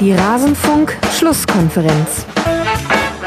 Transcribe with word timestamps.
Die 0.00 0.12
Rasenfunk-Schlusskonferenz. 0.12 2.26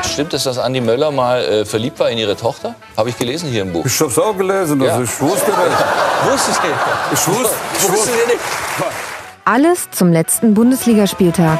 Stimmt 0.05 0.33
es, 0.33 0.43
dass 0.43 0.57
Andi 0.57 0.81
Möller 0.81 1.11
mal 1.11 1.41
äh, 1.43 1.65
verliebt 1.65 1.99
war 1.99 2.09
in 2.09 2.17
ihre 2.17 2.35
Tochter? 2.35 2.75
Habe 2.97 3.09
ich 3.09 3.17
gelesen 3.17 3.49
hier 3.49 3.61
im 3.63 3.71
Buch. 3.73 3.85
Ich 3.85 3.99
habe 3.99 4.09
es 4.11 4.19
auch 4.19 4.35
gelesen, 4.37 4.81
also 4.81 4.97
Ja. 4.97 5.01
ich 5.03 5.21
wusste 5.21 5.51
das. 5.51 5.57
Wusstest 6.31 6.59
du 6.63 6.67
Ich 7.13 7.27
wusste, 7.27 7.49
ich 7.73 7.83
Wusstest 7.83 7.91
wusste. 7.91 8.11
du 8.11 8.27
nicht? 8.33 8.39
Alles 9.45 9.89
zum 9.91 10.11
letzten 10.11 10.53
Bundesligaspieltag. 10.53 11.59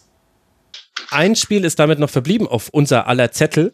Ein 1.13 1.35
Spiel 1.35 1.65
ist 1.65 1.77
damit 1.77 1.99
noch 1.99 2.09
verblieben 2.09 2.47
auf 2.47 2.69
unser 2.69 3.05
aller 3.05 3.33
Zettel, 3.33 3.73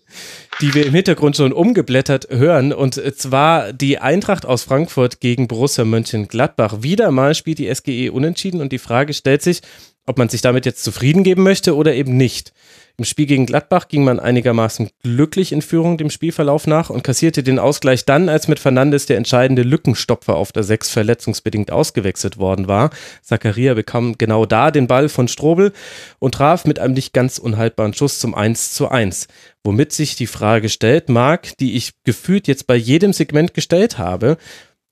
die 0.59 0.73
wir 0.73 0.88
im 0.88 0.93
Hintergrund 0.95 1.38
schon 1.38 1.53
umgeblättert 1.53 2.30
hören. 2.31 2.73
Und 2.73 2.95
zwar 3.16 3.73
die 3.73 3.99
Eintracht 3.99 4.43
aus 4.43 4.63
Frankfurt 4.63 5.19
gegen 5.19 5.47
Borussia 5.47 5.85
Mönchengladbach. 5.85 6.81
Wieder 6.81 7.11
mal 7.11 7.35
spielt 7.35 7.59
die 7.59 7.73
SGE 7.73 8.11
unentschieden 8.11 8.59
und 8.59 8.71
die 8.71 8.80
Frage 8.80 9.13
stellt 9.13 9.43
sich, 9.43 9.61
ob 10.08 10.17
man 10.17 10.30
sich 10.30 10.41
damit 10.41 10.65
jetzt 10.65 10.83
zufrieden 10.83 11.23
geben 11.23 11.43
möchte 11.43 11.75
oder 11.75 11.93
eben 11.93 12.17
nicht. 12.17 12.53
Im 13.00 13.06
Spiel 13.06 13.28
gegen 13.28 13.45
Gladbach 13.45 13.90
ging 13.90 14.03
man 14.03 14.20
einigermaßen 14.20 14.90
glücklich 15.03 15.52
in 15.52 15.62
Führung 15.62 16.00
dem 16.00 16.09
Spielverlauf 16.09 16.66
nach 16.66 16.90
und 16.90 17.04
kassierte 17.04 17.44
den 17.44 17.59
Ausgleich 17.59 18.06
dann, 18.06 18.28
als 18.28 18.48
mit 18.48 18.58
Fernandes 18.58 19.06
der 19.06 19.17
entscheidende 19.17 19.62
Lückenstopfer 19.62 20.36
auf 20.36 20.52
der 20.52 20.64
6 20.64 20.89
verletzungsbedingt 20.89 21.70
ausgewechselt 21.70 22.39
worden 22.39 22.67
war. 22.67 22.89
Zakaria 23.22 23.76
bekam 23.76 24.17
genau 24.17 24.48
da 24.48 24.72
den 24.72 24.88
Ball 24.88 25.09
von 25.09 25.28
Strobel 25.28 25.73
und 26.17 26.34
traf 26.34 26.66
mit 26.66 26.80
einem 26.80 26.95
nicht 26.95 27.14
ganz 27.14 27.38
unhaltbaren 27.38 27.94
Schuss 27.94 28.17
zum 28.17 28.34
1 28.34 28.73
zu 28.73 28.89
1. 28.89 29.28
Womit 29.64 29.92
sich 29.92 30.16
die 30.16 30.26
Frage 30.26 30.67
stellt, 30.67 31.08
Marc, 31.08 31.56
die 31.59 31.76
ich 31.76 31.92
gefühlt 32.04 32.48
jetzt 32.48 32.66
bei 32.66 32.76
jedem 32.76 33.14
Segment 33.14 33.54
gestellt 33.54 34.00
habe, 34.00 34.38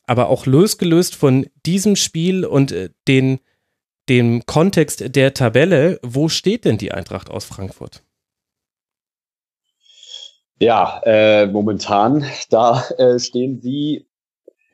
aber 0.05 0.29
auch 0.29 0.45
losgelöst 0.45 1.15
von 1.15 1.47
diesem 1.65 1.95
Spiel 1.95 2.45
und 2.45 2.71
äh, 2.71 2.89
den 3.07 3.39
dem 4.09 4.45
Kontext 4.45 5.15
der 5.15 5.33
Tabelle, 5.33 5.99
wo 6.03 6.29
steht 6.29 6.65
denn 6.65 6.77
die 6.77 6.91
Eintracht 6.91 7.29
aus 7.29 7.45
Frankfurt? 7.45 8.03
Ja, 10.59 11.01
äh, 11.03 11.47
momentan, 11.47 12.25
da 12.49 12.83
äh, 12.97 13.19
stehen 13.19 13.59
sie, 13.61 14.07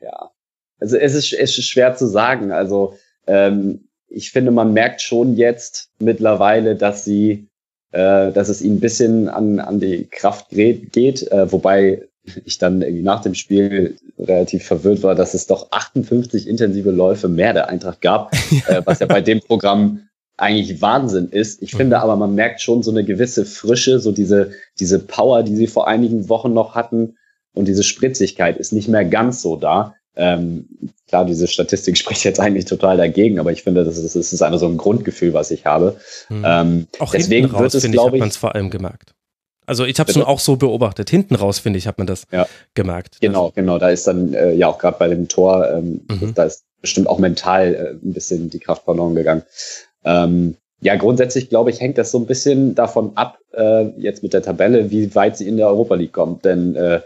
ja, 0.00 0.30
also 0.78 0.96
es 0.96 1.14
ist, 1.14 1.32
es 1.32 1.58
ist 1.58 1.68
schwer 1.68 1.94
zu 1.96 2.06
sagen. 2.06 2.52
Also 2.52 2.96
ähm, 3.26 3.88
ich 4.08 4.30
finde, 4.30 4.50
man 4.50 4.72
merkt 4.72 5.00
schon 5.00 5.36
jetzt 5.36 5.90
mittlerweile, 5.98 6.76
dass 6.76 7.04
sie, 7.04 7.48
äh, 7.92 8.32
dass 8.32 8.48
es 8.48 8.62
ihnen 8.62 8.76
ein 8.76 8.80
bisschen 8.80 9.28
an, 9.28 9.58
an 9.58 9.80
die 9.80 10.08
Kraft 10.08 10.48
geht, 10.50 11.30
äh, 11.30 11.50
wobei 11.50 12.08
ich 12.44 12.58
dann 12.58 12.82
irgendwie 12.82 13.02
nach 13.02 13.22
dem 13.22 13.34
Spiel 13.34 13.96
relativ 14.18 14.64
verwirrt 14.64 15.02
war, 15.02 15.14
dass 15.14 15.34
es 15.34 15.46
doch 15.46 15.72
58 15.72 16.46
intensive 16.46 16.90
Läufe 16.90 17.28
mehr 17.28 17.52
der 17.52 17.68
Eintracht 17.68 18.00
gab, 18.00 18.32
äh, 18.68 18.82
was 18.84 19.00
ja 19.00 19.06
bei 19.06 19.20
dem 19.20 19.40
Programm 19.40 20.08
eigentlich 20.36 20.80
Wahnsinn 20.80 21.28
ist. 21.28 21.62
Ich 21.62 21.72
finde 21.72 22.00
aber, 22.00 22.16
man 22.16 22.34
merkt 22.34 22.60
schon 22.60 22.82
so 22.82 22.90
eine 22.90 23.04
gewisse 23.04 23.44
Frische, 23.44 24.00
so 24.00 24.12
diese, 24.12 24.52
diese 24.80 24.98
Power, 24.98 25.42
die 25.42 25.56
sie 25.56 25.66
vor 25.66 25.86
einigen 25.86 26.28
Wochen 26.28 26.52
noch 26.52 26.74
hatten 26.74 27.16
und 27.52 27.68
diese 27.68 27.82
Spritzigkeit 27.82 28.56
ist 28.56 28.72
nicht 28.72 28.88
mehr 28.88 29.04
ganz 29.04 29.42
so 29.42 29.56
da. 29.56 29.94
Ähm, 30.14 30.68
klar, 31.08 31.24
diese 31.24 31.46
Statistik 31.48 31.96
spricht 31.98 32.24
jetzt 32.24 32.40
eigentlich 32.40 32.64
total 32.64 32.96
dagegen, 32.96 33.38
aber 33.38 33.52
ich 33.52 33.62
finde, 33.62 33.84
das 33.84 33.98
ist, 33.98 34.16
das 34.16 34.32
ist 34.32 34.42
einfach 34.42 34.58
so 34.58 34.68
ein 34.68 34.78
Grundgefühl, 34.78 35.32
was 35.32 35.50
ich 35.50 35.66
habe. 35.66 35.96
Hm. 36.28 36.42
Ähm, 36.46 36.86
Auch 36.98 37.12
deswegen 37.12 37.46
raus, 37.46 37.60
wird 37.60 37.74
es, 37.74 37.82
finde 37.82 37.96
ich, 37.96 38.00
hat 38.00 38.04
glaube 38.06 38.18
man 38.18 38.28
es 38.28 38.36
vor 38.36 38.54
allem 38.54 38.70
gemerkt. 38.70 39.14
Also 39.66 39.84
ich 39.84 39.98
habe 40.00 40.10
es 40.10 40.14
schon 40.14 40.24
auch 40.24 40.40
so 40.40 40.56
beobachtet. 40.56 41.08
Hinten 41.10 41.34
raus, 41.34 41.58
finde 41.58 41.78
ich, 41.78 41.86
hat 41.86 41.98
man 41.98 42.06
das 42.06 42.24
Ja. 42.32 42.46
gemerkt. 42.74 43.18
Genau, 43.20 43.52
genau. 43.54 43.78
Da 43.78 43.90
ist 43.90 44.06
dann 44.06 44.34
äh, 44.34 44.52
ja 44.54 44.66
auch 44.68 44.78
gerade 44.78 44.96
bei 44.98 45.08
dem 45.08 45.28
Tor, 45.28 45.68
ähm, 45.70 46.02
Mhm. 46.10 46.34
da 46.34 46.44
ist 46.44 46.64
bestimmt 46.80 47.06
auch 47.06 47.18
mental 47.18 47.74
äh, 47.74 47.90
ein 48.06 48.12
bisschen 48.12 48.50
die 48.50 48.58
Kraft 48.58 48.84
verloren 48.84 49.14
gegangen. 49.14 49.42
Ähm, 50.04 50.56
ja, 50.80 50.96
grundsätzlich 50.96 51.48
glaube 51.48 51.70
ich, 51.70 51.80
hängt 51.80 51.96
das 51.96 52.10
so 52.10 52.18
ein 52.18 52.26
bisschen 52.26 52.74
davon 52.74 53.12
ab, 53.14 53.38
äh, 53.52 53.84
jetzt 54.00 54.24
mit 54.24 54.32
der 54.32 54.42
Tabelle, 54.42 54.90
wie 54.90 55.14
weit 55.14 55.36
sie 55.36 55.46
in 55.46 55.56
der 55.56 55.68
Europa 55.68 55.94
League 55.94 56.12
kommt. 56.12 56.44
Denn 56.44 56.74
äh, 56.74 57.00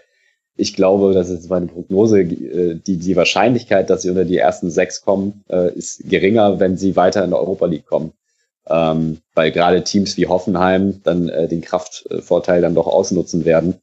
ich 0.56 0.74
glaube, 0.74 1.12
das 1.12 1.28
ist 1.28 1.50
meine 1.50 1.66
Prognose, 1.66 2.20
äh, 2.22 2.76
die, 2.86 2.96
die 2.96 3.16
Wahrscheinlichkeit, 3.16 3.90
dass 3.90 4.00
sie 4.00 4.08
unter 4.08 4.24
die 4.24 4.38
ersten 4.38 4.70
sechs 4.70 5.02
kommen, 5.02 5.44
äh, 5.50 5.74
ist 5.74 6.08
geringer, 6.08 6.58
wenn 6.58 6.78
sie 6.78 6.96
weiter 6.96 7.22
in 7.22 7.30
der 7.30 7.38
Europa 7.40 7.66
League 7.66 7.84
kommen. 7.84 8.12
Ähm, 8.68 9.18
weil 9.34 9.52
gerade 9.52 9.84
Teams 9.84 10.16
wie 10.16 10.26
Hoffenheim 10.26 11.00
dann 11.04 11.28
äh, 11.28 11.46
den 11.48 11.60
Kraftvorteil 11.60 12.60
dann 12.60 12.74
doch 12.74 12.86
ausnutzen 12.86 13.44
werden. 13.44 13.76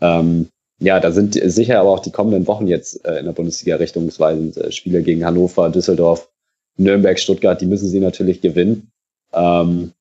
Ähm, 0.00 0.48
ja, 0.80 0.98
da 0.98 1.12
sind 1.12 1.34
sicher 1.34 1.80
aber 1.80 1.90
auch 1.90 2.00
die 2.00 2.10
kommenden 2.10 2.46
Wochen 2.46 2.66
jetzt 2.66 3.04
äh, 3.04 3.18
in 3.18 3.26
der 3.26 3.32
Bundesliga 3.32 3.76
richtungsweisend 3.76 4.56
äh, 4.56 4.72
Spiele 4.72 5.02
gegen 5.02 5.24
Hannover, 5.24 5.70
Düsseldorf, 5.70 6.28
Nürnberg, 6.76 7.18
Stuttgart, 7.18 7.60
die 7.60 7.66
müssen 7.66 7.88
sie 7.88 8.00
natürlich 8.00 8.40
gewinnen. 8.40 8.90
Ähm, 9.32 9.92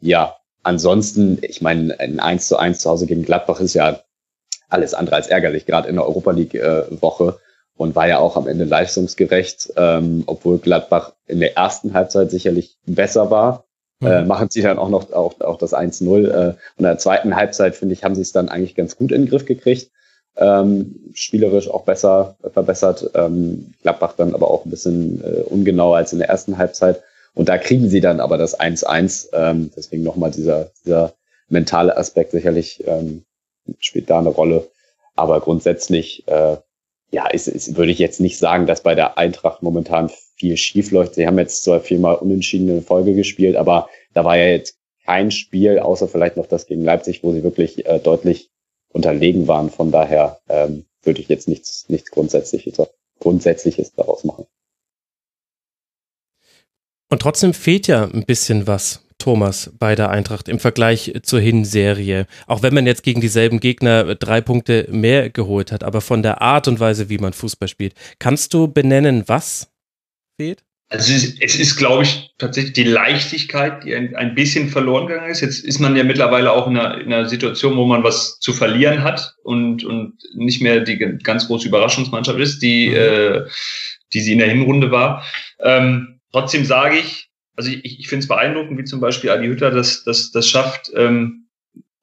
ja, 0.00 0.36
ansonsten, 0.62 1.38
ich 1.42 1.60
meine, 1.60 1.98
ein 1.98 2.20
1 2.20 2.48
zu 2.48 2.56
1 2.56 2.78
zu 2.78 2.90
Hause 2.90 3.06
gegen 3.06 3.24
Gladbach 3.24 3.60
ist 3.60 3.74
ja 3.74 4.00
alles 4.68 4.94
andere 4.94 5.16
als 5.16 5.26
ärgerlich, 5.26 5.66
gerade 5.66 5.88
in 5.88 5.96
der 5.96 6.06
Europa 6.06 6.30
League 6.30 6.54
äh, 6.54 6.84
und 7.76 7.94
war 7.96 8.08
ja 8.08 8.18
auch 8.18 8.36
am 8.36 8.46
Ende 8.46 8.64
leistungsgerecht, 8.64 9.72
ähm, 9.76 10.22
obwohl 10.26 10.58
Gladbach 10.58 11.12
in 11.26 11.40
der 11.40 11.56
ersten 11.56 11.94
Halbzeit 11.94 12.30
sicherlich 12.30 12.76
besser 12.86 13.30
war. 13.30 13.64
Mhm. 14.02 14.08
Äh, 14.08 14.24
machen 14.24 14.48
sie 14.50 14.62
dann 14.62 14.78
auch 14.78 14.88
noch 14.88 15.12
auch, 15.12 15.40
auch 15.40 15.58
das 15.58 15.72
1-0. 15.72 16.28
Äh, 16.28 16.48
und 16.48 16.56
in 16.78 16.84
der 16.84 16.98
zweiten 16.98 17.36
Halbzeit, 17.36 17.76
finde 17.76 17.94
ich, 17.94 18.04
haben 18.04 18.14
sie 18.14 18.22
es 18.22 18.32
dann 18.32 18.48
eigentlich 18.48 18.74
ganz 18.74 18.96
gut 18.96 19.12
in 19.12 19.22
den 19.22 19.30
Griff 19.30 19.46
gekriegt. 19.46 19.90
Ähm, 20.36 20.96
spielerisch 21.12 21.68
auch 21.68 21.84
besser 21.84 22.36
verbessert. 22.52 23.10
Ähm, 23.14 23.74
Gladbach 23.82 24.14
dann 24.16 24.34
aber 24.34 24.50
auch 24.50 24.64
ein 24.64 24.70
bisschen 24.70 25.22
äh, 25.22 25.42
ungenauer 25.42 25.96
als 25.96 26.12
in 26.12 26.18
der 26.18 26.28
ersten 26.28 26.58
Halbzeit. 26.58 27.02
Und 27.34 27.48
da 27.48 27.58
kriegen 27.58 27.88
sie 27.88 28.00
dann 28.00 28.20
aber 28.20 28.38
das 28.38 28.58
1-1. 28.58 29.28
Ähm, 29.32 29.70
deswegen 29.76 30.02
nochmal 30.02 30.30
dieser, 30.30 30.70
dieser 30.84 31.12
mentale 31.48 31.96
Aspekt 31.96 32.32
sicherlich 32.32 32.82
ähm, 32.86 33.24
spielt 33.78 34.10
da 34.10 34.18
eine 34.18 34.30
Rolle. 34.30 34.68
Aber 35.14 35.40
grundsätzlich, 35.40 36.26
äh, 36.26 36.56
ja, 37.10 37.26
ist, 37.28 37.46
ist, 37.46 37.76
würde 37.76 37.92
ich 37.92 37.98
jetzt 37.98 38.20
nicht 38.20 38.38
sagen, 38.38 38.66
dass 38.66 38.82
bei 38.82 38.94
der 38.94 39.18
Eintracht 39.18 39.62
momentan 39.62 40.10
viel 40.42 40.56
schief 40.56 40.90
läuft. 40.90 41.14
Sie 41.14 41.24
haben 41.24 41.38
jetzt 41.38 41.62
zwar 41.62 41.78
viermal 41.78 42.16
unentschieden 42.16 42.68
in 42.68 42.82
Folge 42.82 43.14
gespielt, 43.14 43.54
aber 43.54 43.88
da 44.12 44.24
war 44.24 44.36
ja 44.36 44.46
jetzt 44.46 44.76
kein 45.06 45.30
Spiel, 45.30 45.78
außer 45.78 46.08
vielleicht 46.08 46.36
noch 46.36 46.46
das 46.46 46.66
gegen 46.66 46.82
Leipzig, 46.82 47.22
wo 47.22 47.32
sie 47.32 47.44
wirklich 47.44 47.86
äh, 47.86 48.00
deutlich 48.00 48.50
unterlegen 48.92 49.46
waren. 49.46 49.70
Von 49.70 49.92
daher 49.92 50.40
ähm, 50.48 50.84
würde 51.04 51.20
ich 51.20 51.28
jetzt 51.28 51.46
nichts, 51.46 51.88
nichts 51.88 52.10
Grundsätzliches, 52.10 52.76
Grundsätzliches 53.20 53.92
daraus 53.92 54.24
machen. 54.24 54.46
Und 57.08 57.22
trotzdem 57.22 57.54
fehlt 57.54 57.86
ja 57.86 58.04
ein 58.04 58.24
bisschen 58.24 58.66
was, 58.66 59.06
Thomas, 59.18 59.70
bei 59.78 59.94
der 59.94 60.10
Eintracht 60.10 60.48
im 60.48 60.58
Vergleich 60.58 61.12
zur 61.22 61.38
Hinserie. 61.38 62.26
Auch 62.48 62.64
wenn 62.64 62.74
man 62.74 62.86
jetzt 62.86 63.04
gegen 63.04 63.20
dieselben 63.20 63.60
Gegner 63.60 64.16
drei 64.16 64.40
Punkte 64.40 64.88
mehr 64.90 65.30
geholt 65.30 65.70
hat, 65.70 65.84
aber 65.84 66.00
von 66.00 66.24
der 66.24 66.42
Art 66.42 66.66
und 66.66 66.80
Weise, 66.80 67.08
wie 67.08 67.18
man 67.18 67.32
Fußball 67.32 67.68
spielt. 67.68 67.94
Kannst 68.18 68.52
du 68.54 68.66
benennen, 68.66 69.22
was 69.28 69.71
fehlt? 70.36 70.62
Also 70.88 71.10
es 71.10 71.24
ist, 71.24 71.42
es 71.42 71.58
ist, 71.58 71.76
glaube 71.76 72.02
ich, 72.02 72.34
tatsächlich 72.36 72.74
die 72.74 72.84
Leichtigkeit, 72.84 73.82
die 73.82 73.94
ein, 73.94 74.14
ein 74.14 74.34
bisschen 74.34 74.68
verloren 74.68 75.06
gegangen 75.06 75.30
ist. 75.30 75.40
Jetzt 75.40 75.64
ist 75.64 75.78
man 75.78 75.96
ja 75.96 76.04
mittlerweile 76.04 76.52
auch 76.52 76.66
in 76.66 76.76
einer, 76.76 77.00
in 77.00 77.10
einer 77.10 77.28
Situation, 77.30 77.76
wo 77.76 77.86
man 77.86 78.04
was 78.04 78.38
zu 78.40 78.52
verlieren 78.52 79.02
hat 79.02 79.34
und, 79.42 79.84
und 79.84 80.18
nicht 80.34 80.60
mehr 80.60 80.80
die 80.80 80.98
ganz 80.98 81.46
große 81.46 81.66
Überraschungsmannschaft 81.66 82.38
ist, 82.38 82.60
die, 82.60 82.90
Mhm. 82.90 82.94
äh, 82.96 83.40
die 84.12 84.20
sie 84.20 84.32
in 84.32 84.38
der 84.38 84.50
Hinrunde 84.50 84.90
war. 84.90 85.24
Ähm, 85.60 86.20
trotzdem 86.30 86.66
sage 86.66 86.98
ich, 86.98 87.30
also 87.56 87.70
ich, 87.70 88.00
ich 88.00 88.08
finde 88.08 88.24
es 88.24 88.28
beeindruckend, 88.28 88.78
wie 88.78 88.84
zum 88.84 89.00
Beispiel 89.00 89.30
Adi 89.30 89.46
Hütter 89.46 89.70
das, 89.70 90.04
das, 90.04 90.30
das 90.30 90.46
schafft, 90.46 90.90
ähm, 90.94 91.41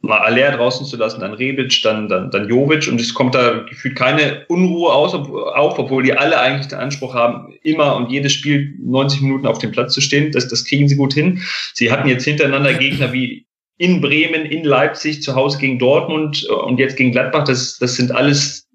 mal 0.02 0.20
Aller 0.20 0.52
draußen 0.52 0.86
zu 0.86 0.96
lassen, 0.98 1.20
dann 1.20 1.34
Rebic, 1.34 1.82
dann, 1.84 2.08
dann, 2.08 2.32
dann 2.32 2.48
Jovic 2.48 2.88
und 2.88 3.02
es 3.02 3.14
kommt 3.14 3.36
da 3.36 3.66
gefühlt 3.70 3.98
keine 3.98 4.46
Unruhe 4.48 4.94
aus, 4.94 5.14
auf, 5.14 5.78
obwohl 5.78 6.04
die 6.04 6.14
alle 6.14 6.40
eigentlich 6.40 6.68
den 6.68 6.80
Anspruch 6.80 7.14
haben, 7.14 7.54
immer 7.64 7.96
und 7.98 8.10
jedes 8.10 8.32
Spiel 8.34 8.76
90 8.82 9.22
Minuten 9.22 9.46
auf 9.46 9.58
dem 9.58 9.72
Platz 9.72 9.94
zu 9.94 10.02
stehen. 10.02 10.32
Das, 10.32 10.48
das 10.48 10.64
kriegen 10.64 10.88
sie 10.88 10.96
gut 10.96 11.14
hin. 11.14 11.42
Sie 11.74 11.92
hatten 11.92 12.08
jetzt 12.08 12.24
hintereinander 12.24 12.74
Gegner 12.74 13.12
wie 13.12 13.46
in 13.78 14.02
Bremen, 14.02 14.46
in 14.46 14.64
Leipzig, 14.64 15.22
zu 15.22 15.36
Hause 15.36 15.58
gegen 15.58 15.80
Dortmund 15.80 16.46
und 16.46 16.80
jetzt 16.80 16.98
gegen 16.98 17.12
Gladbach. 17.12 17.46
Das, 17.46 17.78
das 17.78 17.96
sind 17.96 18.12
alles 18.12 18.70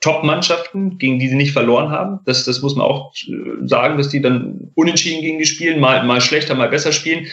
Top-Mannschaften, 0.00 0.98
gegen 0.98 1.18
die 1.18 1.28
sie 1.28 1.34
nicht 1.34 1.52
verloren 1.52 1.90
haben. 1.90 2.20
Das, 2.26 2.44
das 2.44 2.62
muss 2.62 2.76
man 2.76 2.86
auch 2.86 3.12
äh, 3.26 3.66
sagen, 3.66 3.96
dass 3.96 4.08
die 4.08 4.20
dann 4.20 4.70
unentschieden 4.74 5.22
gegen 5.22 5.38
die 5.38 5.46
spielen, 5.46 5.80
mal, 5.80 6.04
mal 6.04 6.20
schlechter, 6.20 6.54
mal 6.54 6.68
besser 6.68 6.92
spielen. 6.92 7.26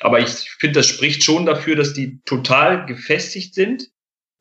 Aber 0.00 0.20
ich 0.20 0.30
finde, 0.58 0.80
das 0.80 0.86
spricht 0.86 1.22
schon 1.22 1.46
dafür, 1.46 1.76
dass 1.76 1.92
die 1.92 2.20
total 2.24 2.86
gefestigt 2.86 3.54
sind, 3.54 3.88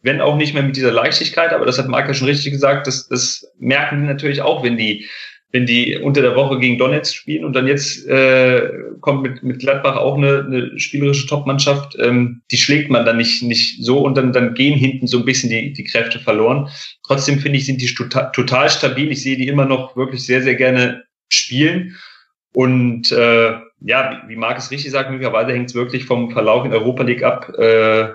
wenn 0.01 0.21
auch 0.21 0.35
nicht 0.35 0.53
mehr 0.53 0.63
mit 0.63 0.75
dieser 0.75 0.91
Leichtigkeit. 0.91 1.53
Aber 1.53 1.65
das 1.65 1.77
hat 1.77 1.87
Marc 1.87 2.07
ja 2.07 2.13
schon 2.13 2.27
richtig 2.27 2.51
gesagt, 2.51 2.87
das, 2.87 3.07
das 3.07 3.45
merken 3.59 4.01
die 4.01 4.07
natürlich 4.07 4.41
auch, 4.41 4.63
wenn 4.63 4.77
die, 4.77 5.07
wenn 5.51 5.65
die 5.67 5.97
unter 5.97 6.21
der 6.21 6.35
Woche 6.35 6.59
gegen 6.59 6.79
Donetsk 6.79 7.15
spielen 7.15 7.45
und 7.45 7.53
dann 7.53 7.67
jetzt 7.67 8.07
äh, 8.07 8.69
kommt 9.01 9.21
mit, 9.21 9.43
mit 9.43 9.59
Gladbach 9.59 9.95
auch 9.95 10.17
eine, 10.17 10.43
eine 10.45 10.79
spielerische 10.79 11.27
Topmannschaft, 11.27 11.95
ähm, 11.99 12.41
die 12.49 12.57
schlägt 12.57 12.89
man 12.89 13.05
dann 13.05 13.17
nicht, 13.17 13.43
nicht 13.43 13.83
so 13.83 13.99
und 13.99 14.17
dann, 14.17 14.33
dann 14.33 14.55
gehen 14.55 14.77
hinten 14.77 15.05
so 15.05 15.19
ein 15.19 15.25
bisschen 15.25 15.51
die, 15.51 15.71
die 15.71 15.83
Kräfte 15.83 16.19
verloren. 16.19 16.69
Trotzdem 17.05 17.39
finde 17.39 17.59
ich, 17.59 17.67
sind 17.67 17.79
die 17.79 17.93
total, 17.93 18.31
total 18.31 18.69
stabil. 18.69 19.11
Ich 19.11 19.21
sehe 19.21 19.37
die 19.37 19.47
immer 19.47 19.65
noch 19.65 19.95
wirklich 19.95 20.25
sehr, 20.25 20.41
sehr 20.41 20.55
gerne 20.55 21.03
spielen. 21.29 21.95
Und 22.55 23.11
äh, 23.11 23.53
ja, 23.83 24.23
wie 24.27 24.35
Marc 24.35 24.57
es 24.57 24.71
richtig 24.71 24.91
sagt, 24.91 25.11
möglicherweise 25.11 25.51
hängt 25.51 25.69
es 25.69 25.75
wirklich 25.75 26.05
vom 26.05 26.31
Verlauf 26.31 26.65
in 26.65 26.73
Europa 26.73 27.03
League 27.03 27.23
ab, 27.23 27.49
äh, 27.57 28.09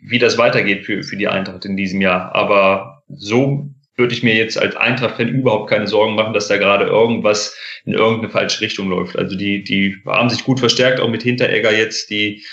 wie 0.00 0.18
das 0.18 0.38
weitergeht 0.38 0.86
für, 0.86 1.02
für 1.02 1.16
die 1.16 1.28
Eintracht 1.28 1.64
in 1.64 1.76
diesem 1.76 2.00
Jahr. 2.00 2.34
Aber 2.34 3.02
so 3.08 3.68
würde 3.96 4.14
ich 4.14 4.22
mir 4.22 4.34
jetzt 4.34 4.56
als 4.56 4.76
Eintracht-Fan 4.76 5.28
überhaupt 5.28 5.68
keine 5.68 5.86
Sorgen 5.86 6.14
machen, 6.14 6.32
dass 6.32 6.48
da 6.48 6.56
gerade 6.56 6.86
irgendwas 6.86 7.56
in 7.84 7.92
irgendeine 7.92 8.30
falsche 8.30 8.60
Richtung 8.60 8.88
läuft. 8.88 9.16
Also 9.16 9.36
die, 9.36 9.62
die 9.62 10.00
haben 10.06 10.30
sich 10.30 10.44
gut 10.44 10.60
verstärkt, 10.60 11.00
auch 11.00 11.10
mit 11.10 11.22
Hinteregger 11.22 11.76
jetzt, 11.76 12.08
die 12.08 12.44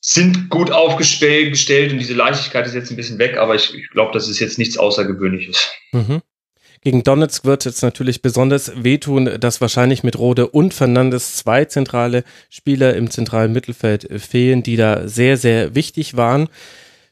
sind 0.00 0.50
gut 0.50 0.72
aufgestellt 0.72 1.92
und 1.92 1.98
diese 1.98 2.14
Leichtigkeit 2.14 2.66
ist 2.66 2.74
jetzt 2.74 2.90
ein 2.90 2.96
bisschen 2.96 3.18
weg, 3.18 3.36
aber 3.36 3.54
ich, 3.54 3.72
ich 3.72 3.88
glaube, 3.90 4.12
das 4.12 4.28
ist 4.28 4.40
jetzt 4.40 4.58
nichts 4.58 4.76
Außergewöhnliches. 4.76 5.72
Mhm. 5.92 6.22
Gegen 6.84 7.04
Donetsk 7.04 7.44
wird 7.44 7.64
jetzt 7.64 7.82
natürlich 7.82 8.22
besonders 8.22 8.72
wehtun, 8.82 9.38
dass 9.38 9.60
wahrscheinlich 9.60 10.02
mit 10.02 10.18
Rode 10.18 10.48
und 10.48 10.74
Fernandes 10.74 11.36
zwei 11.36 11.64
zentrale 11.64 12.24
Spieler 12.50 12.96
im 12.96 13.08
zentralen 13.08 13.52
Mittelfeld 13.52 14.08
fehlen, 14.20 14.64
die 14.64 14.74
da 14.74 15.06
sehr, 15.06 15.36
sehr 15.36 15.76
wichtig 15.76 16.16
waren. 16.16 16.48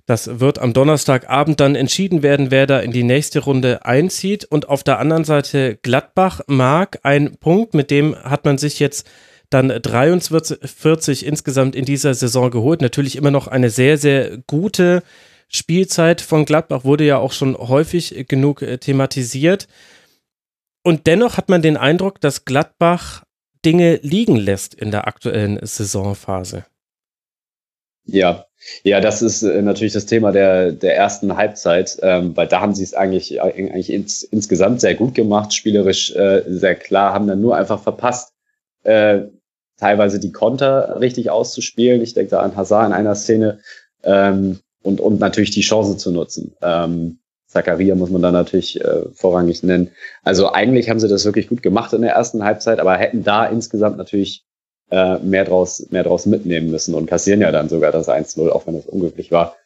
Das 0.07 0.41
wird 0.41 0.59
am 0.59 0.73
Donnerstagabend 0.73 1.61
dann 1.61 1.77
entschieden 1.77 2.25
werden, 2.25 2.51
wer 2.51 2.67
da 2.67 2.81
in 2.81 2.91
die 2.91 3.05
nächste 3.05 3.39
Runde 3.39 3.85
einzieht. 3.85 4.45
Und 4.45 4.69
auf 4.69 4.83
der 4.83 4.99
anderen 4.99 5.23
Seite 5.23 5.79
Gladbach 5.83 6.41
mag 6.49 6.99
ein 7.05 7.37
Punkt, 7.37 7.73
mit 7.73 7.93
dem 7.93 8.17
hat 8.17 8.45
man 8.45 8.59
sich 8.59 8.81
jetzt 8.81 9.09
dann 9.51 9.69
43 9.69 11.25
insgesamt 11.25 11.77
in 11.77 11.85
dieser 11.85 12.15
Saison 12.15 12.51
geholt. 12.51 12.83
Natürlich 12.83 13.15
immer 13.15 13.31
noch 13.31 13.47
eine 13.47 13.71
sehr, 13.71 13.99
sehr 13.99 14.39
gute 14.49 15.05
Spielzeit 15.53 16.21
von 16.21 16.45
Gladbach 16.45 16.85
wurde 16.85 17.05
ja 17.05 17.19
auch 17.19 17.33
schon 17.33 17.57
häufig 17.57 18.27
genug 18.29 18.63
äh, 18.63 18.79
thematisiert. 18.79 19.67
Und 20.83 21.07
dennoch 21.07 21.37
hat 21.37 21.49
man 21.49 21.61
den 21.61 21.77
Eindruck, 21.77 22.21
dass 22.21 22.45
Gladbach 22.45 23.25
Dinge 23.65 23.97
liegen 24.03 24.37
lässt 24.37 24.75
in 24.75 24.91
der 24.91 25.07
aktuellen 25.07 25.59
Saisonphase. 25.61 26.65
Ja, 28.05 28.47
ja, 28.83 29.01
das 29.01 29.23
ist 29.23 29.43
äh, 29.43 29.61
natürlich 29.61 29.93
das 29.93 30.07
Thema 30.07 30.33
der, 30.33 30.73
der 30.73 30.97
ersten 30.97 31.37
Halbzeit, 31.37 31.99
ähm, 32.03 32.37
weil 32.37 32.47
da 32.47 32.61
haben 32.61 32.75
sie 32.75 32.85
es 32.85 32.95
eigentlich, 32.95 33.37
äh, 33.37 33.41
eigentlich 33.41 33.93
ins, 33.93 34.23
insgesamt 34.23 34.81
sehr 34.81 34.95
gut 34.95 35.15
gemacht, 35.15 35.53
spielerisch 35.53 36.15
äh, 36.15 36.43
sehr 36.47 36.77
klar, 36.77 37.13
haben 37.13 37.27
dann 37.27 37.41
nur 37.41 37.57
einfach 37.57 37.83
verpasst, 37.83 38.33
äh, 38.85 39.23
teilweise 39.77 40.21
die 40.21 40.33
Konter 40.33 41.01
richtig 41.01 41.31
auszuspielen. 41.31 42.03
Ich 42.03 42.15
denke 42.15 42.31
da 42.31 42.41
an 42.41 42.57
Hazard 42.57 42.89
in 42.89 42.93
einer 42.93 43.15
Szene, 43.15 43.61
ähm, 44.03 44.61
und, 44.83 45.01
und 45.01 45.21
natürlich 45.21 45.51
die 45.51 45.61
Chance 45.61 45.97
zu 45.97 46.11
nutzen. 46.11 46.55
Ähm, 46.63 47.19
Zakaria 47.47 47.97
muss 47.97 48.11
man 48.11 48.23
da 48.23 48.31
natürlich 48.31 48.81
äh, 48.81 49.07
vorrangig 49.13 49.63
nennen. 49.63 49.91
Also 50.23 50.53
eigentlich 50.53 50.89
haben 50.89 51.01
sie 51.01 51.09
das 51.09 51.25
wirklich 51.25 51.49
gut 51.49 51.63
gemacht 51.63 51.93
in 51.93 52.03
der 52.03 52.13
ersten 52.13 52.45
Halbzeit, 52.45 52.79
aber 52.79 52.97
hätten 52.97 53.25
da 53.25 53.47
insgesamt 53.47 53.97
natürlich 53.97 54.45
äh, 54.91 55.19
mehr 55.19 55.45
draus 55.45 55.87
mehr 55.91 56.05
draus 56.05 56.27
mitnehmen 56.27 56.71
müssen 56.71 56.95
und 56.95 57.07
kassieren 57.07 57.41
ja 57.41 57.51
dann 57.51 57.69
sogar 57.69 57.91
das 57.93 58.09
1-0, 58.09 58.49
auch 58.51 58.67
wenn 58.67 58.77
es 58.77 58.87
unglücklich 58.87 59.33
war. 59.33 59.57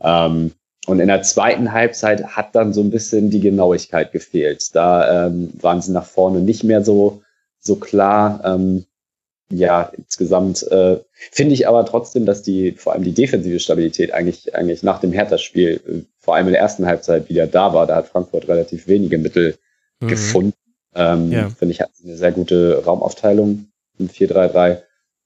Ähm, 0.00 0.52
und 0.86 0.98
in 0.98 1.08
der 1.08 1.22
zweiten 1.22 1.72
Halbzeit 1.72 2.24
hat 2.36 2.54
dann 2.54 2.72
so 2.72 2.80
ein 2.80 2.90
bisschen 2.90 3.30
die 3.30 3.40
Genauigkeit 3.40 4.12
gefehlt. 4.12 4.74
Da 4.74 5.26
ähm, 5.26 5.50
waren 5.60 5.80
sie 5.82 5.92
nach 5.92 6.06
vorne 6.06 6.40
nicht 6.40 6.64
mehr 6.64 6.82
so 6.82 7.22
so 7.60 7.76
klar. 7.76 8.40
Ähm, 8.44 8.86
ja, 9.50 9.90
insgesamt 9.96 10.62
äh, 10.70 10.98
finde 11.32 11.54
ich 11.54 11.66
aber 11.66 11.84
trotzdem, 11.84 12.24
dass 12.24 12.42
die, 12.42 12.72
vor 12.72 12.92
allem 12.92 13.02
die 13.02 13.12
defensive 13.12 13.58
Stabilität 13.58 14.12
eigentlich, 14.12 14.54
eigentlich 14.54 14.82
nach 14.82 15.00
dem 15.00 15.12
Hertha-Spiel, 15.12 15.80
äh, 15.86 16.02
vor 16.18 16.36
allem 16.36 16.46
in 16.46 16.52
der 16.52 16.62
ersten 16.62 16.86
Halbzeit 16.86 17.28
wieder 17.28 17.46
da 17.46 17.74
war. 17.74 17.86
Da 17.86 17.96
hat 17.96 18.08
Frankfurt 18.08 18.48
relativ 18.48 18.86
wenige 18.86 19.18
Mittel 19.18 19.56
mhm. 20.00 20.08
gefunden. 20.08 20.54
Ähm, 20.94 21.32
ja. 21.32 21.50
Finde 21.50 21.72
ich, 21.72 21.80
hat 21.80 21.90
eine 22.02 22.16
sehr 22.16 22.32
gute 22.32 22.82
Raumaufteilung 22.84 23.66
im 23.98 24.08
4-3-3. 24.08 24.78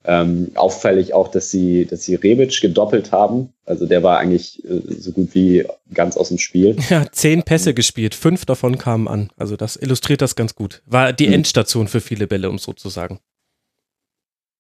Ähm, 0.07 0.51
auffällig 0.55 1.15
auch, 1.15 1.29
dass 1.29 1.51
sie, 1.51 1.87
dass 1.87 2.05
sie 2.05 2.15
Rebic 2.15 2.61
gedoppelt 2.61 3.13
haben. 3.13 3.55
Also 3.65 3.87
der 3.87 4.03
war 4.03 4.19
eigentlich 4.19 4.63
äh, 4.65 4.81
so 4.99 5.13
gut 5.13 5.35
wie 5.35 5.67
ganz 5.93 6.17
aus 6.17 6.29
dem 6.29 6.39
Spiel. 6.39 6.77
Ja, 6.91 7.07
zehn 7.11 7.43
Pässe 7.43 7.71
mhm. 7.71 7.75
gespielt, 7.75 8.15
fünf 8.15 8.45
davon 8.45 8.79
kamen 8.79 9.09
an. 9.09 9.31
Also 9.37 9.57
das 9.57 9.77
illustriert 9.77 10.21
das 10.21 10.37
ganz 10.37 10.55
gut. 10.55 10.83
War 10.87 11.13
die 11.13 11.27
mhm. 11.27 11.35
Endstation 11.35 11.89
für 11.89 12.01
viele 12.01 12.27
Bälle, 12.27 12.49
um 12.49 12.59
so 12.59 12.73
zu 12.73 12.89
sagen. 12.89 13.21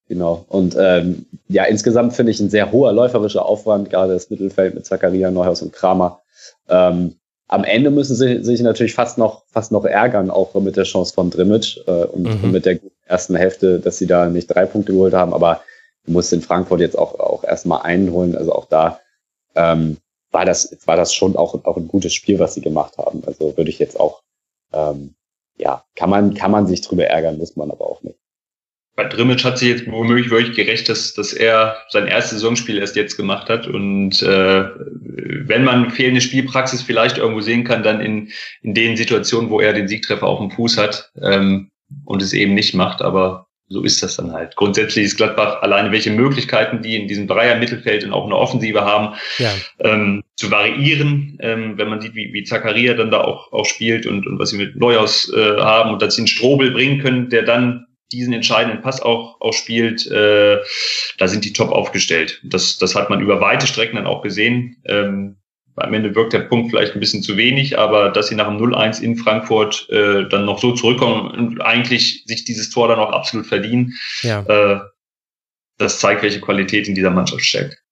Genau. 0.09 0.45
Und 0.49 0.77
ähm, 0.79 1.27
ja, 1.49 1.65
insgesamt 1.65 2.15
finde 2.15 2.33
ich 2.33 2.41
ein 2.41 2.51
sehr 2.51 2.73
hoher 2.73 2.93
läuferischer 2.93 3.47
Aufwand, 3.47 3.91
gerade 3.91 4.12
das 4.12 4.31
Mittelfeld 4.31 4.75
mit 4.75 4.85
Zakaria, 4.85 5.31
Neuhaus 5.31 5.62
und 5.62 5.73
Kramer. 5.73 6.21
Ähm, 6.69 7.17
am 7.49 7.65
Ende 7.65 7.91
müssen 7.91 8.17
sie 8.17 8.43
sich 8.43 8.61
natürlich 8.61 8.95
fast 8.95 9.19
noch, 9.19 9.45
fast 9.47 9.73
noch 9.73 9.85
ärgern, 9.85 10.31
auch 10.31 10.55
mit 10.55 10.77
der 10.77 10.85
Chance 10.85 11.15
von 11.15 11.31
Drimmitsch 11.31 11.79
äh, 11.87 12.05
und, 12.05 12.23
mhm. 12.23 12.45
und, 12.45 12.53
mit 12.53 12.67
der 12.67 12.81
ersten 13.06 13.37
Hälfte, 13.37 13.81
dass 13.81 13.99
sie 13.99 14.06
da 14.06 14.27
nicht 14.27 14.47
drei 14.47 14.67
Punkte 14.67 14.93
geholt 14.93 15.15
haben. 15.15 15.33
Aber 15.33 15.62
du 16.05 16.12
musst 16.12 16.33
in 16.33 16.43
Frankfurt 16.43 16.81
jetzt 16.81 16.99
auch, 16.99 17.19
auch 17.19 17.45
erstmal 17.45 17.83
einholen. 17.83 18.37
Also 18.37 18.53
auch 18.53 18.67
da 18.67 19.01
ähm, 19.55 19.99
war, 20.31 20.45
das, 20.45 20.77
war 20.85 20.97
das 20.97 21.15
schon 21.15 21.37
auch, 21.37 21.65
auch 21.65 21.77
ein 21.77 21.89
gutes 21.89 22.12
Spiel, 22.12 22.39
was 22.39 22.55
sie 22.55 22.61
gemacht 22.61 22.99
haben. 22.99 23.23
Also 23.27 23.56
würde 23.56 23.70
ich 23.70 23.79
jetzt 23.79 23.99
auch, 23.99 24.23
ähm, 24.73 25.15
ja, 25.56 25.84
kann 25.94 26.11
man, 26.11 26.34
kann 26.34 26.51
man 26.51 26.67
sich 26.67 26.82
drüber 26.82 27.06
ärgern, 27.06 27.39
muss 27.39 27.56
man 27.56 27.70
aber 27.70 27.89
auch 27.89 28.03
nicht 28.03 28.19
bei 28.96 29.05
Drimmitsch 29.05 29.44
hat 29.44 29.58
sich 29.58 29.69
jetzt 29.69 29.91
womöglich 29.91 30.31
wirklich 30.31 30.56
gerecht, 30.56 30.89
dass, 30.89 31.15
dass 31.15 31.32
er 31.32 31.77
sein 31.89 32.06
erstes 32.06 32.41
Saisonspiel 32.41 32.79
erst 32.79 32.94
jetzt 32.94 33.17
gemacht 33.17 33.48
hat. 33.48 33.67
Und 33.67 34.22
äh, 34.22 34.65
wenn 35.46 35.65
man 35.65 35.91
fehlende 35.91 36.20
Spielpraxis 36.20 36.82
vielleicht 36.82 37.19
irgendwo 37.19 37.41
sehen 37.41 37.65
kann, 37.65 37.82
dann 37.82 38.01
in, 38.01 38.31
in 38.63 38.74
den 38.74 38.96
Situationen, 38.96 39.51
wo 39.51 39.60
er 39.60 39.72
den 39.72 39.89
Siegtreffer 39.89 40.27
auf 40.27 40.39
dem 40.39 40.53
Fuß 40.53 40.79
hat 40.79 41.10
ähm, 41.20 41.70
und 42.05 42.22
es 42.22 42.32
eben 42.32 42.55
nicht 42.55 42.74
macht. 42.74 43.03
Aber 43.03 43.48
so 43.69 43.82
ist 43.82 44.01
das 44.03 44.17
dann 44.17 44.32
halt. 44.32 44.55
Grundsätzlich 44.55 45.06
ist 45.06 45.17
Gladbach 45.17 45.63
alleine, 45.63 45.91
welche 45.91 46.10
Möglichkeiten 46.10 46.82
die 46.82 46.94
in 46.94 47.08
diesem 47.08 47.27
Dreier-Mittelfeld 47.27 48.05
und 48.05 48.13
auch 48.13 48.27
eine 48.27 48.36
Offensive 48.36 48.82
haben, 48.82 49.17
ja. 49.39 49.51
ähm, 49.81 50.22
zu 50.36 50.53
variieren, 50.53 51.36
ähm, 51.41 51.77
wenn 51.79 51.89
man 51.89 52.01
sieht, 52.01 52.15
wie, 52.15 52.32
wie 52.32 52.44
Zakaria 52.44 52.94
dann 52.94 53.10
da 53.10 53.22
auch, 53.22 53.53
auch 53.53 53.65
spielt 53.65 54.06
und, 54.06 54.27
und 54.29 54.39
was 54.39 54.51
sie 54.51 54.58
mit 54.58 54.77
Neuhaus 54.77 55.32
äh, 55.34 55.56
haben 55.58 55.91
und 55.91 56.03
dass 56.03 56.15
sie 56.15 56.20
einen 56.20 56.29
Strobel 56.29 56.70
bringen 56.70 57.01
können, 57.01 57.31
der 57.31 57.43
dann 57.43 57.86
diesen 58.13 58.32
entscheidenden 58.32 58.82
Pass 58.82 59.01
auch, 59.01 59.41
auch 59.41 59.53
spielt, 59.53 60.06
äh, 60.06 60.58
da 61.19 61.29
sind 61.29 61.44
die 61.44 61.53
top 61.53 61.70
aufgestellt. 61.70 62.41
Das, 62.44 62.79
das 62.79 62.94
hat 62.94 63.11
man 63.11 63.20
über 63.20 63.41
weite 63.41 63.67
Strecken 63.67 63.96
dann 63.96 64.06
auch 64.06 64.23
gesehen. 64.23 64.77
Ähm, 64.84 65.37
am 65.77 65.93
Ende 65.93 66.15
wirkt 66.15 66.32
der 66.32 66.41
Punkt 66.41 66.70
vielleicht 66.70 66.94
ein 66.94 67.01
bisschen 67.01 67.23
zu 67.23 67.37
wenig, 67.37 67.79
aber 67.79 68.11
dass 68.11 68.29
sie 68.29 68.37
nach 68.37 68.46
dem 68.46 68.58
0-1 68.58 69.01
in 69.01 69.17
Frankfurt 69.17 69.89
äh, 69.91 70.29
dann 70.29 70.44
noch 70.44 70.58
so 70.61 70.73
zurückkommen 70.73 71.31
und 71.31 71.61
eigentlich 71.61 72.25
sich 72.27 72.44
dieses 72.44 72.70
Tor 72.70 72.89
dann 72.89 73.01
auch 73.01 73.11
absolut 73.11 73.46
verdienen, 73.46 73.94
ja. 74.23 74.43
äh, 74.43 74.81
das 75.79 75.99
zeigt, 75.99 76.23
welche 76.23 76.41
Qualität 76.41 76.87
in 76.87 76.94
dieser 76.94 77.11
Mannschaft 77.11 77.44
steckt. 77.44 77.83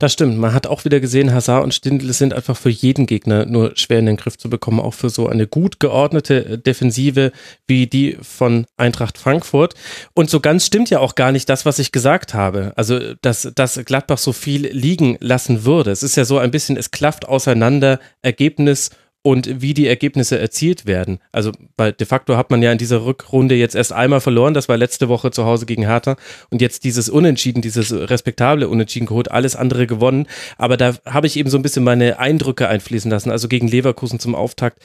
Das 0.00 0.12
stimmt. 0.12 0.38
Man 0.38 0.54
hat 0.54 0.68
auch 0.68 0.84
wieder 0.84 1.00
gesehen, 1.00 1.32
Hazard 1.32 1.64
und 1.64 1.74
Stindl 1.74 2.12
sind 2.12 2.32
einfach 2.32 2.56
für 2.56 2.68
jeden 2.68 3.06
Gegner 3.06 3.46
nur 3.46 3.72
schwer 3.74 3.98
in 3.98 4.06
den 4.06 4.16
Griff 4.16 4.38
zu 4.38 4.48
bekommen, 4.48 4.78
auch 4.78 4.94
für 4.94 5.10
so 5.10 5.26
eine 5.28 5.48
gut 5.48 5.80
geordnete 5.80 6.44
äh, 6.44 6.58
Defensive 6.58 7.32
wie 7.66 7.88
die 7.88 8.16
von 8.22 8.66
Eintracht 8.76 9.18
Frankfurt. 9.18 9.74
Und 10.14 10.30
so 10.30 10.38
ganz 10.38 10.64
stimmt 10.64 10.90
ja 10.90 11.00
auch 11.00 11.16
gar 11.16 11.32
nicht 11.32 11.48
das, 11.48 11.66
was 11.66 11.80
ich 11.80 11.90
gesagt 11.90 12.32
habe. 12.32 12.72
Also, 12.76 13.14
dass, 13.22 13.50
dass 13.56 13.84
Gladbach 13.84 14.18
so 14.18 14.32
viel 14.32 14.68
liegen 14.68 15.16
lassen 15.18 15.64
würde. 15.64 15.90
Es 15.90 16.04
ist 16.04 16.16
ja 16.16 16.24
so 16.24 16.38
ein 16.38 16.52
bisschen, 16.52 16.76
es 16.76 16.92
klafft 16.92 17.26
auseinander, 17.26 17.98
Ergebnis 18.22 18.90
und 19.22 19.60
wie 19.60 19.74
die 19.74 19.86
Ergebnisse 19.86 20.38
erzielt 20.38 20.86
werden. 20.86 21.18
Also 21.32 21.52
weil 21.76 21.92
de 21.92 22.06
facto 22.06 22.36
hat 22.36 22.50
man 22.50 22.62
ja 22.62 22.72
in 22.72 22.78
dieser 22.78 23.04
Rückrunde 23.04 23.54
jetzt 23.54 23.74
erst 23.74 23.92
einmal 23.92 24.20
verloren, 24.20 24.54
das 24.54 24.68
war 24.68 24.76
letzte 24.76 25.08
Woche 25.08 25.30
zu 25.30 25.44
Hause 25.44 25.66
gegen 25.66 25.84
Hertha 25.86 26.16
und 26.50 26.62
jetzt 26.62 26.84
dieses 26.84 27.08
Unentschieden, 27.08 27.60
dieses 27.60 27.92
respektable 27.92 28.68
Unentschieden 28.68 29.06
geholt, 29.06 29.30
alles 29.30 29.56
andere 29.56 29.86
gewonnen. 29.86 30.26
Aber 30.56 30.76
da 30.76 30.94
habe 31.04 31.26
ich 31.26 31.36
eben 31.36 31.50
so 31.50 31.58
ein 31.58 31.62
bisschen 31.62 31.84
meine 31.84 32.18
Eindrücke 32.18 32.68
einfließen 32.68 33.10
lassen. 33.10 33.30
Also 33.30 33.48
gegen 33.48 33.68
Leverkusen 33.68 34.20
zum 34.20 34.34
Auftakt 34.34 34.82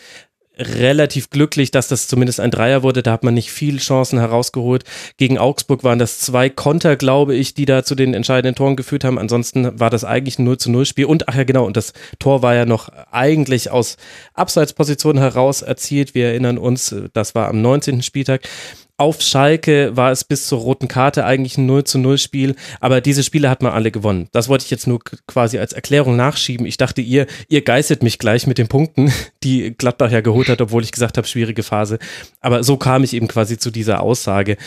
relativ 0.57 1.29
glücklich, 1.29 1.71
dass 1.71 1.87
das 1.87 2.07
zumindest 2.07 2.39
ein 2.39 2.51
Dreier 2.51 2.83
wurde. 2.83 3.03
Da 3.03 3.11
hat 3.11 3.23
man 3.23 3.33
nicht 3.33 3.51
viel 3.51 3.77
Chancen 3.77 4.19
herausgeholt. 4.19 4.83
Gegen 5.17 5.37
Augsburg 5.37 5.83
waren 5.83 5.99
das 5.99 6.19
zwei 6.19 6.49
Konter, 6.49 6.95
glaube 6.95 7.35
ich, 7.35 7.53
die 7.53 7.65
da 7.65 7.83
zu 7.83 7.95
den 7.95 8.13
entscheidenden 8.13 8.55
Toren 8.55 8.75
geführt 8.75 9.03
haben. 9.03 9.17
Ansonsten 9.17 9.79
war 9.79 9.89
das 9.89 10.03
eigentlich 10.03 10.39
ein 10.39 10.45
0 10.45 10.57
zu 10.57 10.71
0 10.71 10.85
Spiel. 10.85 11.05
Und 11.05 11.27
ach 11.27 11.35
ja, 11.35 11.43
genau, 11.43 11.65
und 11.65 11.77
das 11.77 11.93
Tor 12.19 12.41
war 12.41 12.55
ja 12.55 12.65
noch 12.65 12.89
eigentlich 13.11 13.71
aus 13.71 13.97
Abseitsposition 14.33 15.17
heraus 15.17 15.61
erzielt. 15.61 16.13
Wir 16.13 16.27
erinnern 16.27 16.57
uns, 16.57 16.95
das 17.13 17.35
war 17.35 17.47
am 17.47 17.61
19. 17.61 18.01
Spieltag. 18.03 18.47
Auf 18.97 19.21
Schalke 19.21 19.97
war 19.97 20.11
es 20.11 20.23
bis 20.23 20.47
zur 20.47 20.59
roten 20.59 20.87
Karte 20.87 21.25
eigentlich 21.25 21.57
ein 21.57 21.65
0 21.65 21.83
zu 21.83 21.97
0 21.97 22.19
Spiel, 22.19 22.55
aber 22.79 23.01
diese 23.01 23.23
Spiele 23.23 23.49
hat 23.49 23.63
man 23.63 23.71
alle 23.71 23.89
gewonnen. 23.89 24.29
Das 24.31 24.49
wollte 24.49 24.65
ich 24.65 24.71
jetzt 24.71 24.85
nur 24.85 24.99
quasi 25.27 25.57
als 25.57 25.73
Erklärung 25.73 26.15
nachschieben. 26.15 26.67
Ich 26.67 26.77
dachte, 26.77 27.01
ihr, 27.01 27.25
ihr 27.47 27.63
geißelt 27.63 28.03
mich 28.03 28.19
gleich 28.19 28.45
mit 28.45 28.59
den 28.59 28.67
Punkten, 28.67 29.11
die 29.43 29.75
Gladbach 29.75 30.11
ja 30.11 30.21
geholt 30.21 30.47
hat, 30.47 30.61
obwohl 30.61 30.83
ich 30.83 30.91
gesagt 30.91 31.17
habe, 31.17 31.27
schwierige 31.27 31.63
Phase. 31.63 31.97
Aber 32.39 32.63
so 32.63 32.77
kam 32.77 33.03
ich 33.03 33.13
eben 33.13 33.27
quasi 33.27 33.57
zu 33.57 33.71
dieser 33.71 34.01
Aussage, 34.01 34.57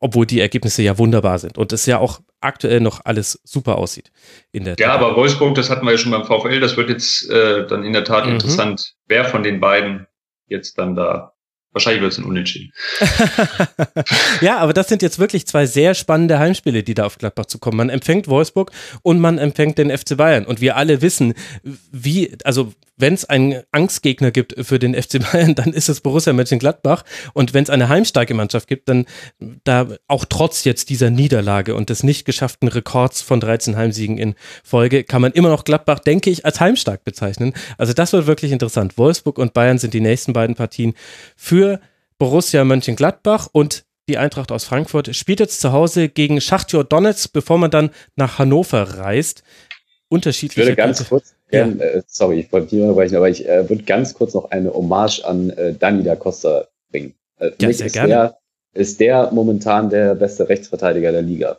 obwohl 0.00 0.24
die 0.24 0.40
Ergebnisse 0.40 0.82
ja 0.82 0.96
wunderbar 0.96 1.38
sind 1.38 1.58
und 1.58 1.74
es 1.74 1.84
ja 1.84 1.98
auch 1.98 2.20
aktuell 2.40 2.80
noch 2.80 3.00
alles 3.04 3.40
super 3.44 3.76
aussieht. 3.76 4.10
In 4.52 4.64
der 4.64 4.76
ja, 4.78 4.88
Tat. 4.88 5.00
aber 5.00 5.16
Wolfsburg, 5.16 5.54
das 5.54 5.68
hatten 5.68 5.84
wir 5.84 5.92
ja 5.92 5.98
schon 5.98 6.12
beim 6.12 6.24
VfL, 6.24 6.60
das 6.60 6.78
wird 6.78 6.88
jetzt 6.88 7.28
äh, 7.28 7.66
dann 7.66 7.84
in 7.84 7.92
der 7.92 8.04
Tat 8.04 8.24
mhm. 8.24 8.32
interessant, 8.32 8.94
wer 9.06 9.26
von 9.26 9.42
den 9.42 9.60
beiden 9.60 10.06
jetzt 10.48 10.78
dann 10.78 10.94
da 10.94 11.35
Wahrscheinlich 11.76 12.00
wird 12.00 12.12
es 12.12 12.18
ein 12.18 12.24
Unentschieden. 12.24 12.72
ja, 14.40 14.56
aber 14.56 14.72
das 14.72 14.88
sind 14.88 15.02
jetzt 15.02 15.18
wirklich 15.18 15.46
zwei 15.46 15.66
sehr 15.66 15.92
spannende 15.92 16.38
Heimspiele, 16.38 16.82
die 16.82 16.94
da 16.94 17.04
auf 17.04 17.18
Gladbach 17.18 17.44
zu 17.44 17.58
kommen. 17.58 17.76
Man 17.76 17.90
empfängt 17.90 18.28
Wolfsburg 18.28 18.70
und 19.02 19.20
man 19.20 19.36
empfängt 19.36 19.76
den 19.76 19.90
FC 19.90 20.16
Bayern. 20.16 20.46
Und 20.46 20.62
wir 20.62 20.78
alle 20.78 21.02
wissen, 21.02 21.34
wie, 21.92 22.32
also 22.44 22.72
wenn 22.96 23.14
es 23.14 23.24
einen 23.24 23.62
Angstgegner 23.72 24.30
gibt 24.30 24.54
für 24.66 24.78
den 24.78 24.94
FC 24.94 25.20
Bayern, 25.20 25.54
dann 25.54 25.72
ist 25.72 25.88
es 25.88 26.00
Borussia 26.00 26.32
Mönchengladbach. 26.32 27.04
Und 27.34 27.54
wenn 27.54 27.64
es 27.64 27.70
eine 27.70 27.88
heimstarke 27.88 28.34
Mannschaft 28.34 28.68
gibt, 28.68 28.88
dann 28.88 29.06
da 29.64 29.88
auch 30.08 30.24
trotz 30.24 30.64
jetzt 30.64 30.88
dieser 30.88 31.10
Niederlage 31.10 31.74
und 31.74 31.90
des 31.90 32.02
nicht 32.02 32.24
geschafften 32.24 32.68
Rekords 32.68 33.20
von 33.22 33.40
13 33.40 33.76
Heimsiegen 33.76 34.18
in 34.18 34.34
Folge, 34.64 35.04
kann 35.04 35.22
man 35.22 35.32
immer 35.32 35.48
noch 35.50 35.64
Gladbach, 35.64 35.98
denke 35.98 36.30
ich, 36.30 36.44
als 36.44 36.60
heimstark 36.60 37.04
bezeichnen. 37.04 37.52
Also 37.78 37.92
das 37.92 38.12
wird 38.12 38.26
wirklich 38.26 38.52
interessant. 38.52 38.96
Wolfsburg 38.96 39.38
und 39.38 39.52
Bayern 39.52 39.78
sind 39.78 39.94
die 39.94 40.00
nächsten 40.00 40.32
beiden 40.32 40.56
Partien 40.56 40.94
für 41.36 41.80
Borussia 42.18 42.64
Mönchengladbach 42.64 43.48
und 43.52 43.84
die 44.08 44.18
Eintracht 44.18 44.52
aus 44.52 44.64
Frankfurt 44.64 45.14
spielt 45.16 45.40
jetzt 45.40 45.60
zu 45.60 45.72
Hause 45.72 46.08
gegen 46.08 46.40
Schachtjor 46.40 46.84
Donetsk, 46.84 47.32
bevor 47.32 47.58
man 47.58 47.70
dann 47.70 47.90
nach 48.14 48.38
Hannover 48.38 48.98
reist. 48.98 49.42
Unterschiedliche. 50.08 50.60
Ich 50.60 50.66
würde 50.68 50.76
ganz 50.76 51.08
kurz 51.08 51.35
ja. 51.50 51.66
äh, 51.66 52.02
sorry, 52.06 52.40
ich 52.40 52.52
wollte 52.52 52.74
nicht 52.74 52.82
unterbrechen, 52.82 53.16
aber 53.16 53.28
ich 53.28 53.48
äh, 53.48 53.68
würde 53.68 53.84
ganz 53.84 54.14
kurz 54.14 54.34
noch 54.34 54.50
eine 54.50 54.72
Hommage 54.72 55.24
an 55.24 55.50
äh, 55.50 55.74
Dani 55.74 56.02
da 56.02 56.16
Costa 56.16 56.66
bringen. 56.90 57.14
Äh, 57.38 57.50
für 57.50 57.62
ja, 57.62 57.68
mich 57.68 57.80
ist 57.80 57.92
gerne. 57.92 58.08
der, 58.08 58.38
ist 58.74 59.00
der 59.00 59.30
momentan 59.32 59.90
der 59.90 60.14
beste 60.14 60.48
Rechtsverteidiger 60.48 61.12
der 61.12 61.22
Liga. 61.22 61.58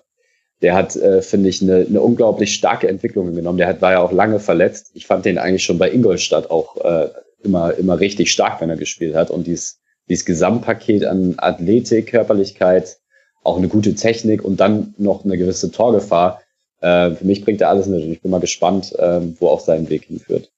Der 0.61 0.75
hat, 0.75 0.95
äh, 0.95 1.21
finde 1.21 1.49
ich, 1.49 1.61
eine, 1.61 1.85
eine 1.87 2.01
unglaublich 2.01 2.53
starke 2.53 2.87
Entwicklung 2.87 3.33
genommen. 3.33 3.57
Der 3.59 3.67
hat, 3.67 3.81
war 3.81 3.91
ja 3.91 3.99
auch 3.99 4.11
lange 4.11 4.39
verletzt. 4.39 4.91
Ich 4.93 5.05
fand 5.05 5.25
den 5.25 5.37
eigentlich 5.37 5.63
schon 5.63 5.77
bei 5.77 5.91
Ingolstadt 5.91 6.49
auch 6.49 6.77
äh, 6.83 7.09
immer, 7.43 7.75
immer 7.75 7.99
richtig 7.99 8.31
stark, 8.31 8.59
wenn 8.61 8.69
er 8.69 8.77
gespielt 8.77 9.15
hat. 9.15 9.29
Und 9.29 9.45
dieses, 9.45 9.79
dieses 10.09 10.25
Gesamtpaket 10.25 11.05
an 11.05 11.35
Athletik, 11.37 12.07
Körperlichkeit, 12.07 12.97
auch 13.43 13.57
eine 13.57 13.67
gute 13.67 13.95
Technik 13.95 14.43
und 14.43 14.59
dann 14.59 14.93
noch 14.97 15.23
eine 15.23 15.37
gewisse 15.37 15.71
Torgefahr, 15.71 16.41
äh, 16.81 17.11
für 17.11 17.25
mich 17.25 17.43
bringt 17.43 17.61
er 17.61 17.69
alles 17.69 17.87
mit 17.87 18.03
und 18.03 18.11
ich 18.11 18.21
bin 18.21 18.31
mal 18.31 18.39
gespannt, 18.39 18.93
äh, 18.97 19.21
wo 19.39 19.47
auch 19.47 19.59
sein 19.59 19.89
Weg 19.89 20.05
hinführt. 20.05 20.51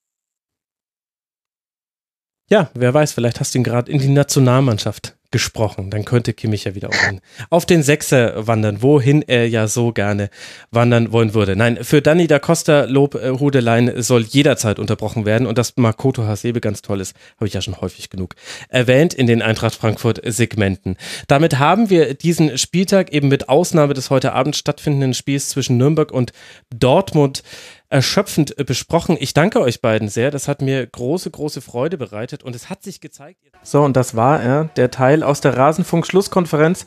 Ja, 2.50 2.68
wer 2.74 2.92
weiß, 2.92 3.12
vielleicht 3.12 3.38
hast 3.38 3.54
du 3.54 3.58
ihn 3.58 3.64
gerade 3.64 3.90
in 3.92 4.00
die 4.00 4.08
Nationalmannschaft 4.08 5.14
gesprochen. 5.30 5.90
Dann 5.90 6.04
könnte 6.04 6.32
Kimmich 6.32 6.64
ja 6.64 6.74
wieder 6.74 6.88
auf 6.88 6.98
den, 7.08 7.20
auf 7.48 7.64
den 7.64 7.84
Sechser 7.84 8.48
wandern, 8.48 8.82
wohin 8.82 9.22
er 9.22 9.48
ja 9.48 9.68
so 9.68 9.92
gerne 9.92 10.30
wandern 10.72 11.12
wollen 11.12 11.34
würde. 11.34 11.54
Nein, 11.54 11.78
für 11.82 12.02
Danny 12.02 12.26
da 12.26 12.40
Costa 12.40 12.84
Lob 12.84 13.14
äh, 13.14 14.02
soll 14.02 14.22
jederzeit 14.22 14.80
unterbrochen 14.80 15.24
werden 15.24 15.46
und 15.46 15.58
dass 15.58 15.76
Makoto 15.76 16.24
Hasebe 16.24 16.60
ganz 16.60 16.82
toll 16.82 17.00
ist, 17.00 17.14
habe 17.36 17.46
ich 17.46 17.54
ja 17.54 17.62
schon 17.62 17.80
häufig 17.80 18.10
genug 18.10 18.34
erwähnt 18.68 19.14
in 19.14 19.28
den 19.28 19.42
Eintracht 19.42 19.76
Frankfurt 19.76 20.20
Segmenten. 20.24 20.96
Damit 21.28 21.60
haben 21.60 21.90
wir 21.90 22.14
diesen 22.14 22.58
Spieltag 22.58 23.12
eben 23.12 23.28
mit 23.28 23.48
Ausnahme 23.48 23.94
des 23.94 24.10
heute 24.10 24.32
Abend 24.32 24.56
stattfindenden 24.56 25.14
Spiels 25.14 25.50
zwischen 25.50 25.76
Nürnberg 25.76 26.10
und 26.10 26.32
Dortmund 26.74 27.44
erschöpfend 27.90 28.58
äh, 28.58 28.64
besprochen. 28.64 29.16
Ich 29.20 29.34
danke 29.34 29.60
euch 29.60 29.82
beiden 29.82 30.08
sehr. 30.08 30.30
Das 30.30 30.48
hat 30.48 30.62
mir 30.62 30.86
große, 30.86 31.30
große 31.30 31.60
Freude 31.60 31.98
bereitet 31.98 32.42
und 32.42 32.54
es 32.54 32.70
hat 32.70 32.82
sich 32.82 33.00
gezeigt. 33.00 33.40
So, 33.62 33.82
und 33.82 33.96
das 33.96 34.16
war 34.16 34.40
er, 34.40 34.64
der 34.76 34.90
Teil 34.90 35.22
aus 35.22 35.40
der 35.40 35.56
Rasenfunk-Schlusskonferenz 35.56 36.86